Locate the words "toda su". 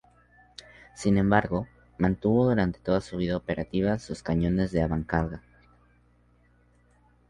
2.79-3.17